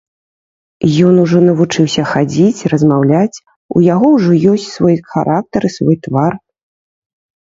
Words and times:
Ён 1.09 1.13
ужо 1.23 1.37
навучыўся 1.49 2.05
хадзіць, 2.13 2.67
размаўляць, 2.73 3.37
у 3.77 3.85
яго 3.93 4.07
ўжо 4.17 4.31
ёсць 4.55 4.69
свой 4.81 4.95
характар 5.15 5.61
і 5.71 5.75
свой 5.79 5.95
твар. 6.09 6.33